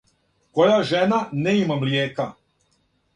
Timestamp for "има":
1.59-1.77